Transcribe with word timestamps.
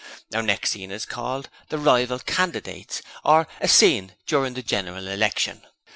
'Our 0.33 0.41
next 0.41 0.71
scene 0.71 0.89
is 0.89 1.05
called 1.05 1.47
"The 1.69 1.77
Rival 1.77 2.17
Candidates, 2.17 3.03
or, 3.23 3.47
a 3.59 3.67
Scene 3.67 4.15
during 4.25 4.55
the 4.55 4.63
General 4.63 5.07
Election". 5.07 5.61